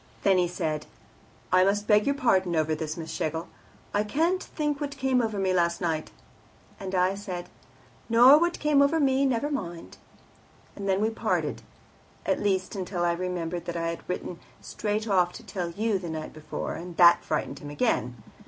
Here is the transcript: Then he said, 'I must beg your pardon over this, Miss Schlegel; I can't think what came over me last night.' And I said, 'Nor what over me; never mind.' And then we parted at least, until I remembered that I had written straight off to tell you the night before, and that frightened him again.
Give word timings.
Then 0.23 0.39
he 0.39 0.47
said, 0.47 0.87
'I 1.53 1.63
must 1.65 1.85
beg 1.85 2.07
your 2.07 2.15
pardon 2.15 2.55
over 2.55 2.73
this, 2.73 2.97
Miss 2.97 3.11
Schlegel; 3.11 3.47
I 3.93 4.03
can't 4.03 4.41
think 4.41 4.81
what 4.81 4.97
came 4.97 5.21
over 5.21 5.37
me 5.37 5.53
last 5.53 5.79
night.' 5.79 6.09
And 6.79 6.95
I 6.95 7.13
said, 7.13 7.49
'Nor 8.09 8.39
what 8.39 8.65
over 8.65 8.99
me; 8.99 9.27
never 9.27 9.51
mind.' 9.51 9.97
And 10.75 10.89
then 10.89 11.01
we 11.01 11.11
parted 11.11 11.61
at 12.25 12.39
least, 12.41 12.75
until 12.75 13.03
I 13.05 13.13
remembered 13.13 13.65
that 13.65 13.77
I 13.77 13.89
had 13.89 14.09
written 14.09 14.39
straight 14.59 15.07
off 15.07 15.33
to 15.33 15.43
tell 15.45 15.69
you 15.69 15.99
the 15.99 16.09
night 16.09 16.33
before, 16.33 16.73
and 16.73 16.97
that 16.97 17.23
frightened 17.23 17.59
him 17.59 17.69
again. 17.69 18.23